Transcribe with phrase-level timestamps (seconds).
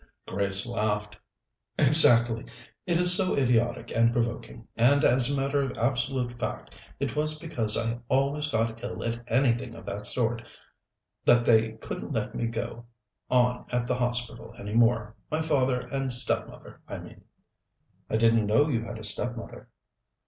[0.27, 1.15] Grace laughed.
[1.77, 2.43] "Exactly.
[2.87, 7.37] It is so idiotic and provoking, and, as a matter of absolute fact, it was
[7.37, 10.41] because I always got ill at anything of that sort
[11.25, 12.87] that they couldn't let me go
[13.29, 17.21] on at the hospital any more my father and stepmother, I mean."
[18.09, 19.69] "I didn't know you had a stepmother."